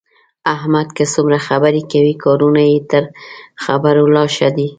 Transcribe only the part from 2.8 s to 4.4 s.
تر خبرو لا